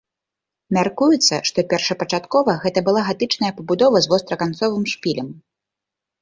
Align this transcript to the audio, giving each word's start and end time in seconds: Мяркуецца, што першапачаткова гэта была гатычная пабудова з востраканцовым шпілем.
Мяркуецца, 0.77 1.35
што 1.49 1.63
першапачаткова 1.73 2.55
гэта 2.63 2.79
была 2.87 3.01
гатычная 3.11 3.51
пабудова 3.61 3.97
з 4.07 4.11
востраканцовым 4.15 4.83
шпілем. 4.95 5.29